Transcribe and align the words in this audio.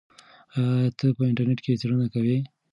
آیا 0.55 0.89
ته 0.97 1.05
په 1.17 1.21
انټرنیټ 1.29 1.59
کې 1.65 1.79
څېړنه 1.81 2.07
کوې؟ 2.13 2.37